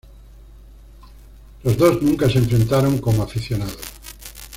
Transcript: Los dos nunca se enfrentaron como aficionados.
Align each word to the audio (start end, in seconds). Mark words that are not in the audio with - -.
Los 1.61 1.77
dos 1.77 2.01
nunca 2.01 2.27
se 2.27 2.39
enfrentaron 2.39 2.97
como 2.97 3.21
aficionados. 3.21 3.77